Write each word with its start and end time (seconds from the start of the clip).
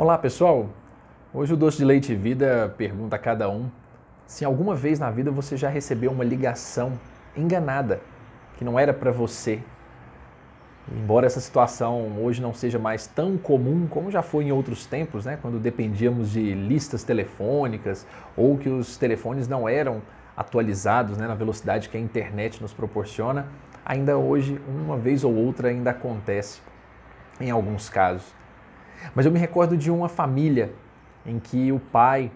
Olá 0.00 0.16
pessoal, 0.16 0.70
hoje 1.30 1.52
o 1.52 1.56
Doce 1.58 1.76
de 1.76 1.84
Leite 1.84 2.14
Vida 2.14 2.74
pergunta 2.78 3.16
a 3.16 3.18
cada 3.18 3.50
um 3.50 3.68
se 4.26 4.46
alguma 4.46 4.74
vez 4.74 4.98
na 4.98 5.10
vida 5.10 5.30
você 5.30 5.58
já 5.58 5.68
recebeu 5.68 6.10
uma 6.10 6.24
ligação 6.24 6.98
enganada, 7.36 8.00
que 8.56 8.64
não 8.64 8.78
era 8.78 8.94
para 8.94 9.12
você. 9.12 9.60
Embora 10.90 11.26
essa 11.26 11.38
situação 11.38 12.16
hoje 12.18 12.40
não 12.40 12.54
seja 12.54 12.78
mais 12.78 13.06
tão 13.06 13.36
comum 13.36 13.86
como 13.86 14.10
já 14.10 14.22
foi 14.22 14.44
em 14.44 14.52
outros 14.52 14.86
tempos, 14.86 15.26
né, 15.26 15.38
quando 15.42 15.58
dependíamos 15.58 16.30
de 16.30 16.54
listas 16.54 17.04
telefônicas 17.04 18.06
ou 18.34 18.56
que 18.56 18.70
os 18.70 18.96
telefones 18.96 19.46
não 19.46 19.68
eram 19.68 20.00
atualizados 20.34 21.18
né, 21.18 21.28
na 21.28 21.34
velocidade 21.34 21.90
que 21.90 21.98
a 21.98 22.00
internet 22.00 22.62
nos 22.62 22.72
proporciona, 22.72 23.48
ainda 23.84 24.16
hoje, 24.16 24.58
uma 24.66 24.96
vez 24.96 25.24
ou 25.24 25.34
outra, 25.34 25.68
ainda 25.68 25.90
acontece 25.90 26.62
em 27.38 27.50
alguns 27.50 27.90
casos. 27.90 28.39
Mas 29.14 29.26
eu 29.26 29.32
me 29.32 29.38
recordo 29.38 29.76
de 29.76 29.90
uma 29.90 30.08
família 30.08 30.72
em 31.24 31.38
que 31.38 31.70
o 31.72 31.78
pai 31.78 32.30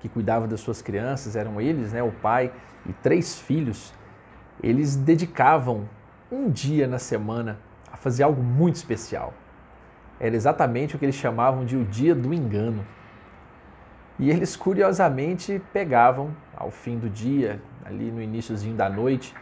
que 0.00 0.08
cuidava 0.08 0.48
das 0.48 0.60
suas 0.60 0.82
crianças, 0.82 1.36
eram 1.36 1.60
eles, 1.60 1.92
né, 1.92 2.02
o 2.02 2.10
pai 2.10 2.50
e 2.86 2.92
três 2.92 3.38
filhos, 3.38 3.92
eles 4.62 4.96
dedicavam 4.96 5.88
um 6.32 6.50
dia 6.50 6.88
na 6.88 6.98
semana 6.98 7.58
a 7.92 7.96
fazer 7.96 8.22
algo 8.22 8.42
muito 8.42 8.76
especial. 8.76 9.34
Era 10.18 10.34
exatamente 10.34 10.96
o 10.96 10.98
que 10.98 11.04
eles 11.04 11.14
chamavam 11.14 11.64
de 11.64 11.76
o 11.76 11.84
dia 11.84 12.14
do 12.14 12.32
engano. 12.32 12.84
E 14.18 14.30
eles 14.30 14.56
curiosamente 14.56 15.62
pegavam 15.72 16.34
ao 16.56 16.70
fim 16.70 16.98
do 16.98 17.08
dia, 17.08 17.60
ali 17.84 18.10
no 18.10 18.20
iníciozinho 18.20 18.74
da 18.74 18.88
noite, 18.88 19.34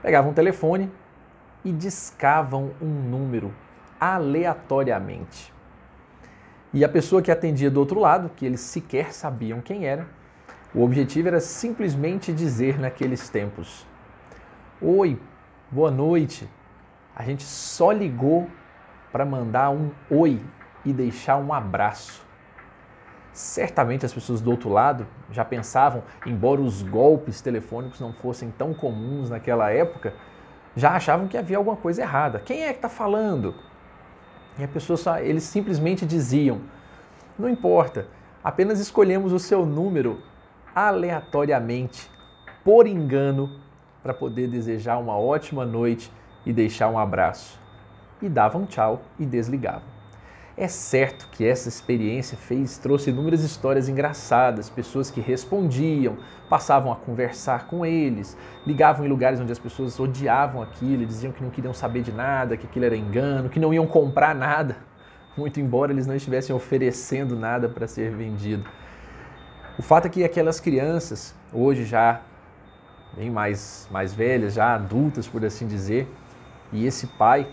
pegavam 0.00 0.30
o 0.30 0.34
telefone 0.34 0.90
e 1.64 1.72
discavam 1.72 2.70
um 2.80 2.86
número 2.86 3.52
aleatoriamente. 4.00 5.51
E 6.74 6.84
a 6.84 6.88
pessoa 6.88 7.20
que 7.20 7.30
atendia 7.30 7.70
do 7.70 7.78
outro 7.78 8.00
lado, 8.00 8.30
que 8.34 8.46
eles 8.46 8.60
sequer 8.60 9.12
sabiam 9.12 9.60
quem 9.60 9.84
era, 9.84 10.06
o 10.74 10.82
objetivo 10.82 11.28
era 11.28 11.38
simplesmente 11.38 12.32
dizer 12.32 12.78
naqueles 12.78 13.28
tempos: 13.28 13.86
Oi, 14.80 15.20
boa 15.70 15.90
noite. 15.90 16.48
A 17.14 17.22
gente 17.24 17.42
só 17.42 17.92
ligou 17.92 18.48
para 19.12 19.22
mandar 19.22 19.68
um 19.68 19.90
oi 20.10 20.40
e 20.82 20.94
deixar 20.94 21.36
um 21.36 21.52
abraço. 21.52 22.24
Certamente 23.34 24.06
as 24.06 24.12
pessoas 24.12 24.40
do 24.40 24.50
outro 24.50 24.70
lado 24.70 25.06
já 25.30 25.44
pensavam, 25.44 26.02
embora 26.24 26.60
os 26.60 26.82
golpes 26.82 27.42
telefônicos 27.42 28.00
não 28.00 28.14
fossem 28.14 28.50
tão 28.50 28.72
comuns 28.72 29.28
naquela 29.28 29.70
época, 29.70 30.14
já 30.74 30.92
achavam 30.92 31.28
que 31.28 31.36
havia 31.36 31.58
alguma 31.58 31.76
coisa 31.76 32.00
errada. 32.00 32.40
Quem 32.40 32.62
é 32.62 32.68
que 32.68 32.78
está 32.78 32.88
falando? 32.88 33.54
E 34.58 34.64
a 34.64 34.68
pessoa 34.68 34.96
só, 34.96 35.18
eles 35.18 35.44
simplesmente 35.44 36.04
diziam: 36.04 36.60
não 37.38 37.48
importa, 37.48 38.06
apenas 38.42 38.80
escolhemos 38.80 39.32
o 39.32 39.38
seu 39.38 39.64
número 39.64 40.20
aleatoriamente, 40.74 42.10
por 42.64 42.86
engano, 42.86 43.60
para 44.02 44.12
poder 44.12 44.48
desejar 44.48 44.98
uma 44.98 45.16
ótima 45.16 45.64
noite 45.64 46.10
e 46.44 46.52
deixar 46.52 46.88
um 46.88 46.98
abraço. 46.98 47.58
E 48.20 48.28
davam 48.28 48.66
tchau 48.66 49.02
e 49.18 49.26
desligavam. 49.26 50.01
É 50.56 50.68
certo 50.68 51.28
que 51.32 51.46
essa 51.46 51.68
experiência 51.68 52.36
fez, 52.36 52.76
trouxe 52.76 53.08
inúmeras 53.08 53.42
histórias 53.42 53.88
engraçadas, 53.88 54.68
pessoas 54.68 55.10
que 55.10 55.18
respondiam, 55.18 56.18
passavam 56.50 56.92
a 56.92 56.96
conversar 56.96 57.66
com 57.66 57.86
eles, 57.86 58.36
ligavam 58.66 59.06
em 59.06 59.08
lugares 59.08 59.40
onde 59.40 59.50
as 59.50 59.58
pessoas 59.58 59.98
odiavam 59.98 60.60
aquilo, 60.60 61.06
diziam 61.06 61.32
que 61.32 61.42
não 61.42 61.48
queriam 61.48 61.72
saber 61.72 62.02
de 62.02 62.12
nada, 62.12 62.56
que 62.58 62.66
aquilo 62.66 62.84
era 62.84 62.94
engano, 62.94 63.48
que 63.48 63.58
não 63.58 63.72
iam 63.72 63.86
comprar 63.86 64.34
nada, 64.34 64.76
muito 65.38 65.58
embora 65.58 65.90
eles 65.90 66.06
não 66.06 66.14
estivessem 66.14 66.54
oferecendo 66.54 67.34
nada 67.34 67.66
para 67.66 67.86
ser 67.86 68.10
vendido. 68.10 68.68
O 69.78 69.82
fato 69.82 70.04
é 70.04 70.10
que 70.10 70.22
aquelas 70.22 70.60
crianças, 70.60 71.34
hoje 71.50 71.86
já 71.86 72.20
bem 73.16 73.30
mais, 73.30 73.88
mais 73.90 74.12
velhas, 74.12 74.52
já 74.52 74.74
adultas, 74.74 75.26
por 75.26 75.42
assim 75.46 75.66
dizer, 75.66 76.06
e 76.70 76.86
esse 76.86 77.06
pai 77.06 77.48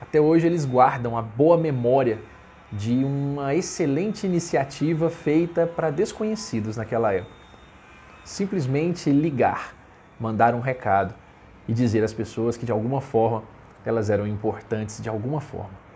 até 0.00 0.20
hoje 0.20 0.46
eles 0.46 0.64
guardam 0.64 1.16
a 1.16 1.22
boa 1.22 1.56
memória 1.56 2.18
de 2.72 3.04
uma 3.04 3.54
excelente 3.54 4.26
iniciativa 4.26 5.08
feita 5.08 5.66
para 5.66 5.90
desconhecidos 5.90 6.76
naquela 6.76 7.12
época. 7.12 7.34
Simplesmente 8.24 9.10
ligar, 9.10 9.74
mandar 10.18 10.54
um 10.54 10.60
recado 10.60 11.14
e 11.68 11.72
dizer 11.72 12.02
às 12.02 12.12
pessoas 12.12 12.56
que 12.56 12.66
de 12.66 12.72
alguma 12.72 13.00
forma 13.00 13.44
elas 13.84 14.10
eram 14.10 14.26
importantes 14.26 15.00
de 15.00 15.08
alguma 15.08 15.40
forma. 15.40 15.86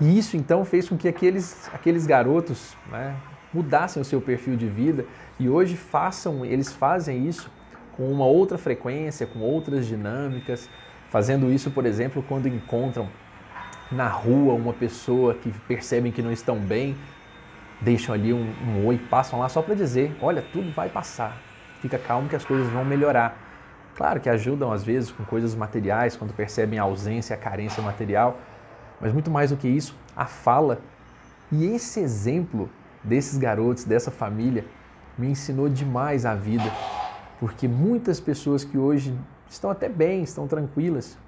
E 0.00 0.18
isso 0.18 0.36
então 0.36 0.64
fez 0.64 0.88
com 0.88 0.96
que 0.96 1.06
aqueles, 1.06 1.70
aqueles 1.72 2.06
garotos 2.06 2.76
né, 2.90 3.14
mudassem 3.52 4.00
o 4.00 4.04
seu 4.04 4.20
perfil 4.20 4.56
de 4.56 4.66
vida 4.66 5.04
e 5.38 5.48
hoje 5.48 5.76
façam, 5.76 6.44
eles 6.44 6.72
fazem 6.72 7.26
isso 7.28 7.50
com 7.96 8.10
uma 8.10 8.24
outra 8.24 8.58
frequência, 8.58 9.26
com 9.26 9.40
outras 9.40 9.86
dinâmicas, 9.86 10.68
fazendo 11.10 11.52
isso, 11.52 11.70
por 11.70 11.84
exemplo, 11.84 12.24
quando 12.26 12.46
encontram 12.48 13.08
na 13.90 14.08
rua 14.08 14.54
uma 14.54 14.72
pessoa 14.72 15.34
que 15.34 15.50
percebem 15.66 16.12
que 16.12 16.22
não 16.22 16.32
estão 16.32 16.58
bem, 16.58 16.96
deixam 17.80 18.14
ali 18.14 18.32
um, 18.32 18.52
um 18.66 18.86
oi, 18.86 18.98
passam 18.98 19.38
lá 19.38 19.48
só 19.48 19.62
para 19.62 19.74
dizer: 19.74 20.16
olha, 20.20 20.42
tudo 20.52 20.70
vai 20.72 20.88
passar, 20.88 21.36
fica 21.80 21.98
calmo 21.98 22.28
que 22.28 22.36
as 22.36 22.44
coisas 22.44 22.68
vão 22.68 22.84
melhorar. 22.84 23.36
Claro 23.96 24.20
que 24.20 24.28
ajudam 24.28 24.72
às 24.72 24.82
vezes 24.84 25.10
com 25.10 25.24
coisas 25.24 25.54
materiais, 25.54 26.16
quando 26.16 26.32
percebem 26.32 26.78
a 26.78 26.82
ausência, 26.82 27.34
a 27.34 27.38
carência 27.38 27.82
material, 27.82 28.38
mas 29.00 29.12
muito 29.12 29.30
mais 29.30 29.50
do 29.50 29.56
que 29.56 29.68
isso, 29.68 29.94
a 30.16 30.26
fala. 30.26 30.80
E 31.50 31.66
esse 31.66 32.00
exemplo 32.00 32.70
desses 33.02 33.36
garotos, 33.36 33.84
dessa 33.84 34.10
família, 34.10 34.64
me 35.18 35.28
ensinou 35.28 35.68
demais 35.68 36.24
a 36.24 36.34
vida, 36.34 36.70
porque 37.38 37.66
muitas 37.66 38.20
pessoas 38.20 38.64
que 38.64 38.78
hoje 38.78 39.14
estão 39.48 39.70
até 39.70 39.88
bem, 39.88 40.22
estão 40.22 40.46
tranquilas, 40.46 41.18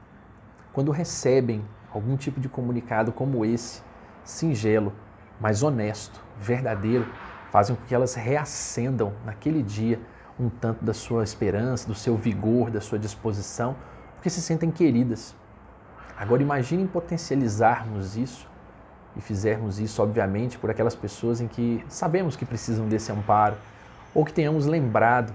quando 0.72 0.90
recebem 0.90 1.62
algum 1.92 2.16
tipo 2.16 2.40
de 2.40 2.48
comunicado 2.48 3.12
como 3.12 3.44
esse, 3.44 3.82
singelo, 4.24 4.92
mas 5.40 5.62
honesto, 5.62 6.20
verdadeiro, 6.40 7.06
fazem 7.50 7.76
com 7.76 7.82
que 7.84 7.94
elas 7.94 8.14
reacendam 8.14 9.12
naquele 9.24 9.62
dia 9.62 10.00
um 10.38 10.48
tanto 10.48 10.84
da 10.84 10.94
sua 10.94 11.22
esperança, 11.22 11.86
do 11.86 11.94
seu 11.94 12.16
vigor, 12.16 12.70
da 12.70 12.80
sua 12.80 12.98
disposição, 12.98 13.76
porque 14.14 14.30
se 14.30 14.40
sentem 14.40 14.70
queridas. 14.70 15.34
Agora 16.16 16.42
imaginem 16.42 16.86
potencializarmos 16.86 18.16
isso 18.16 18.48
e 19.16 19.20
fizermos 19.20 19.78
isso, 19.78 20.02
obviamente, 20.02 20.58
por 20.58 20.70
aquelas 20.70 20.94
pessoas 20.94 21.40
em 21.40 21.48
que 21.48 21.84
sabemos 21.88 22.36
que 22.36 22.44
precisam 22.44 22.88
desse 22.88 23.12
amparo 23.12 23.56
ou 24.14 24.24
que 24.24 24.32
tenhamos 24.32 24.66
lembrado. 24.66 25.34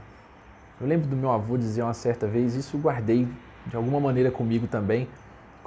Eu 0.79 0.87
lembro 0.87 1.07
do 1.07 1.15
meu 1.15 1.31
avô 1.31 1.57
dizer 1.57 1.83
uma 1.83 1.93
certa 1.93 2.27
vez, 2.27 2.55
isso 2.55 2.77
guardei 2.77 3.27
de 3.65 3.75
alguma 3.75 3.99
maneira 3.99 4.31
comigo 4.31 4.67
também, 4.67 5.07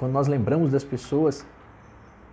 quando 0.01 0.13
nós 0.13 0.27
lembramos 0.27 0.71
das 0.71 0.83
pessoas, 0.83 1.45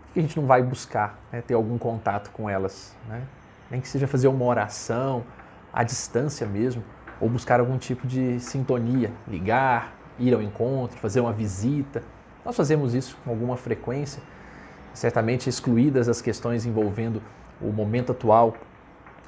por 0.07 0.15
que 0.15 0.21
a 0.21 0.23
gente 0.23 0.41
não 0.41 0.47
vai 0.47 0.63
buscar 0.63 1.19
né, 1.31 1.43
ter 1.43 1.53
algum 1.53 1.77
contato 1.77 2.31
com 2.31 2.49
elas? 2.49 2.97
Né? 3.07 3.23
Nem 3.71 3.79
que 3.79 3.87
seja 3.87 4.07
fazer 4.07 4.27
uma 4.27 4.43
oração, 4.47 5.23
à 5.71 5.83
distância 5.83 6.47
mesmo, 6.47 6.83
ou 7.21 7.29
buscar 7.29 7.61
algum 7.61 7.77
tipo 7.77 8.07
de 8.07 8.41
sintonia, 8.41 9.13
ligar, 9.29 9.93
ir 10.19 10.33
ao 10.33 10.41
encontro, 10.41 10.99
fazer 10.99 11.21
uma 11.21 11.31
visita. 11.31 12.03
Nós 12.43 12.57
fazemos 12.57 12.95
isso 12.95 13.19
com 13.23 13.29
alguma 13.29 13.59
frequência, 13.59 14.23
certamente 14.95 15.51
excluídas 15.51 16.09
as 16.09 16.23
questões 16.23 16.65
envolvendo 16.65 17.23
o 17.61 17.71
momento 17.71 18.13
atual 18.13 18.55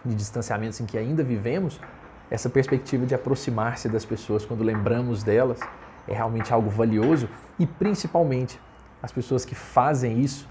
de 0.03 0.15
distanciamentos 0.15 0.81
em 0.81 0.87
que 0.87 0.97
ainda 0.97 1.23
vivemos, 1.23 1.79
essa 2.31 2.49
perspectiva 2.49 3.05
de 3.05 3.15
aproximar-se 3.15 3.87
das 3.87 4.07
pessoas 4.07 4.47
quando 4.47 4.65
lembramos 4.65 5.23
delas 5.23 5.61
é 6.09 6.15
realmente 6.15 6.53
algo 6.53 6.71
valioso 6.71 7.29
e 7.59 7.67
principalmente 7.67 8.61
as 9.03 9.13
pessoas 9.13 9.45
que 9.45 9.55
fazem 9.55 10.21
isso 10.21 10.49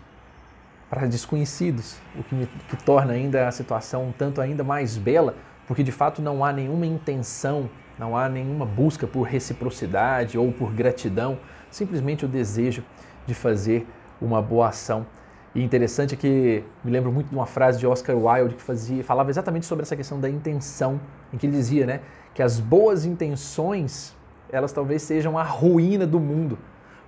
para 0.89 1.05
desconhecidos, 1.05 1.97
o 2.17 2.23
que, 2.23 2.33
me, 2.33 2.47
que 2.47 2.75
torna 2.83 3.13
ainda 3.13 3.47
a 3.47 3.51
situação 3.51 4.07
um 4.07 4.12
tanto 4.12 4.41
ainda 4.41 4.63
mais 4.63 4.97
bela, 4.97 5.35
porque 5.68 5.83
de 5.83 5.91
fato 5.91 6.21
não 6.21 6.44
há 6.44 6.51
nenhuma 6.51 6.85
intenção, 6.85 7.69
não 7.97 8.18
há 8.18 8.27
nenhuma 8.27 8.65
busca 8.65 9.06
por 9.06 9.24
reciprocidade 9.24 10.38
ou 10.38 10.51
por 10.51 10.74
gratidão, 10.74 11.38
simplesmente 11.69 12.25
o 12.25 12.27
desejo 12.27 12.83
de 13.27 13.35
fazer 13.35 13.88
uma 14.19 14.41
boa 14.41 14.69
ação. 14.69 15.06
E 15.53 15.63
interessante 15.63 16.13
é 16.13 16.18
que 16.18 16.63
me 16.83 16.91
lembro 16.91 17.12
muito 17.12 17.29
de 17.29 17.35
uma 17.35 17.45
frase 17.45 17.77
de 17.79 17.85
Oscar 17.85 18.15
Wilde 18.15 18.56
que 18.56 18.62
fazia, 18.62 19.03
falava 19.03 19.29
exatamente 19.29 19.65
sobre 19.65 19.83
essa 19.83 19.95
questão 19.95 20.19
da 20.19 20.29
intenção, 20.29 21.00
em 21.31 21.38
que 21.38 21.45
ele 21.45 21.56
dizia, 21.56 21.85
né, 21.85 22.01
que 22.33 22.41
as 22.41 22.59
boas 22.59 23.06
intenções 23.06 24.15
elas 24.51 24.72
talvez 24.72 25.01
sejam 25.01 25.38
a 25.38 25.44
ruína 25.44 26.06
do 26.07 26.19
mundo, 26.19 26.57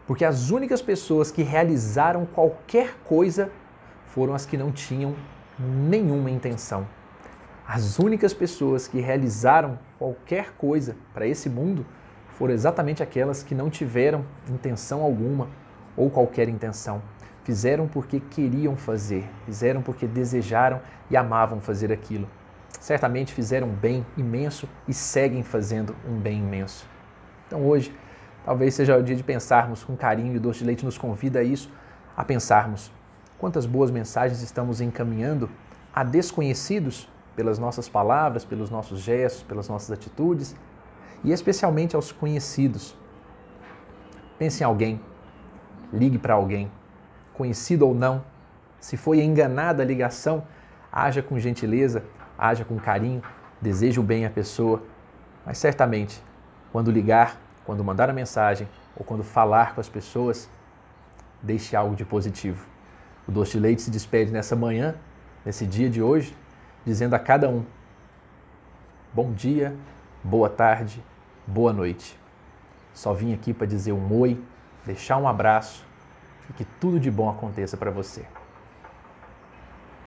porque 0.06 0.26
as 0.26 0.50
únicas 0.50 0.82
pessoas 0.82 1.32
que 1.32 1.44
realizaram 1.44 2.26
qualquer 2.26 2.96
coisa 3.04 3.52
foram 4.08 4.34
as 4.34 4.46
que 4.46 4.58
não 4.58 4.72
tinham 4.72 5.16
nenhuma 5.58 6.30
intenção. 6.30 6.86
As 7.68 8.00
únicas 8.00 8.34
pessoas 8.34 8.88
que 8.88 9.00
realizaram 9.00 9.80
qualquer 9.98 10.52
coisa 10.58 10.96
para 11.14 11.26
esse 11.26 11.50
mundo 11.50 11.86
foram 12.38 12.54
exatamente 12.54 13.02
aquelas 13.02 13.44
que 13.44 13.56
não 13.56 13.70
tiveram 13.70 14.26
intenção 14.50 15.02
alguma 15.02 15.48
ou 15.96 16.10
qualquer 16.10 16.50
intenção. 16.50 17.02
Fizeram 17.44 17.88
porque 17.88 18.20
queriam 18.20 18.76
fazer, 18.76 19.30
fizeram 19.46 19.82
porque 19.82 20.06
desejaram 20.06 20.82
e 21.10 21.16
amavam 21.16 21.62
fazer 21.62 21.92
aquilo. 21.92 22.28
Certamente 22.80 23.34
fizeram 23.34 23.68
um 23.68 23.74
bem 23.74 24.06
imenso 24.18 24.68
e 24.88 24.94
seguem 24.94 25.44
fazendo 25.44 25.96
um 26.08 26.18
bem 26.18 26.40
imenso. 26.40 26.86
Então 27.52 27.66
hoje, 27.66 27.94
talvez 28.46 28.74
seja 28.74 28.98
o 28.98 29.04
dia 29.04 29.14
de 29.14 29.24
pensarmos 29.24 29.84
com 29.84 29.94
carinho 29.94 30.36
e 30.36 30.38
o 30.38 30.40
doce 30.40 30.60
de 30.60 30.66
leite 30.66 30.86
nos 30.86 30.98
convida 30.98 31.40
a 31.40 31.44
isso, 31.44 31.70
a 32.16 32.24
pensarmos 32.24 32.90
quantas 33.38 33.66
boas 33.66 33.92
mensagens 33.92 34.42
estamos 34.42 34.80
encaminhando 34.80 35.50
a 35.94 36.02
desconhecidos 36.02 37.10
pelas 37.36 37.60
nossas 37.60 37.90
palavras, 37.90 38.46
pelos 38.46 38.70
nossos 38.70 39.02
gestos, 39.02 39.44
pelas 39.44 39.68
nossas 39.68 39.92
atitudes 39.92 40.56
e 41.26 41.34
especialmente 41.34 41.94
aos 41.94 42.14
conhecidos. 42.14 42.96
Pense 44.40 44.64
em 44.64 44.66
alguém, 44.66 45.02
ligue 45.92 46.18
para 46.18 46.36
alguém, 46.36 46.72
conhecido 47.34 47.86
ou 47.86 47.94
não. 47.94 48.24
Se 48.80 48.96
foi 48.96 49.20
enganada 49.20 49.84
a 49.84 49.86
ligação, 49.86 50.46
haja 50.90 51.22
com 51.22 51.38
gentileza, 51.38 52.02
haja 52.38 52.64
com 52.64 52.80
carinho, 52.80 53.22
deseje 53.62 54.00
o 54.00 54.04
bem 54.04 54.26
à 54.26 54.30
pessoa, 54.30 54.82
mas 55.46 55.58
certamente, 55.58 56.24
quando 56.72 56.92
ligar, 56.92 57.38
quando 57.66 57.84
mandar 57.84 58.10
a 58.10 58.14
mensagem 58.14 58.68
ou 58.96 59.06
quando 59.06 59.24
falar 59.24 59.76
com 59.76 59.82
as 59.82 59.90
pessoas, 59.90 60.50
deixe 61.42 61.76
algo 61.76 61.96
de 61.96 62.06
positivo. 62.06 62.66
O 63.28 63.32
doce 63.32 63.54
de 63.54 63.60
leite 63.60 63.82
se 63.82 63.92
despede 63.92 64.32
nessa 64.32 64.56
manhã, 64.56 64.96
nesse 65.46 65.66
dia 65.66 65.90
de 65.90 66.02
hoje, 66.02 66.36
dizendo 66.86 67.14
a 67.14 67.20
cada 67.20 67.50
um: 67.50 67.66
bom 69.14 69.32
dia, 69.32 69.76
boa 70.24 70.50
tarde, 70.50 71.04
boa 71.46 71.72
noite. 71.72 72.20
Só 72.94 73.14
vim 73.14 73.34
aqui 73.34 73.54
para 73.54 73.68
dizer 73.68 73.92
um 73.92 74.20
oi, 74.20 74.42
deixar 74.86 75.18
um 75.18 75.28
abraço 75.28 75.86
e 76.50 76.54
que 76.54 76.66
tudo 76.66 77.00
de 77.00 77.10
bom 77.10 77.30
aconteça 77.30 77.78
para 77.78 77.92
você. 77.92 78.26